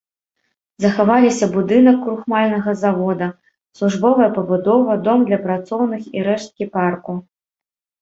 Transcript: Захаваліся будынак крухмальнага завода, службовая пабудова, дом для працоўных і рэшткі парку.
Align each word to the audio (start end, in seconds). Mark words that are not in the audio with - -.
Захаваліся 0.85 1.49
будынак 1.55 1.97
крухмальнага 2.07 2.75
завода, 2.83 3.29
службовая 3.81 4.29
пабудова, 4.41 4.91
дом 5.07 5.19
для 5.31 5.43
працоўных 5.49 6.13
і 6.19 6.29
рэшткі 6.33 6.65
парку. 6.77 7.11